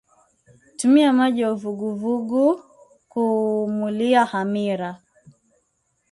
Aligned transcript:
tumia 0.77 1.13
maji 1.13 1.41
ya 1.41 1.53
uvuguvugu 1.53 2.63
kuumulia 3.09 4.25
hamira 4.25 5.01